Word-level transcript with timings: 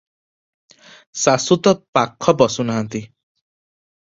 ଶାଶୁ 1.23 1.57
ତ 1.67 1.75
ପାଖ 1.99 2.35
ପଶୁ 2.41 2.67
ନାହାନ୍ତି। 2.71 3.03